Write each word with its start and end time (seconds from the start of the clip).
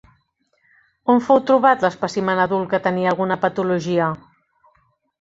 On 1.15 1.21
fou 1.25 1.43
trobat 1.51 1.87
l'espècimen 1.87 2.43
adult 2.49 2.73
que 2.75 2.83
tenia 2.89 3.15
alguna 3.15 3.41
patologia? 3.47 4.13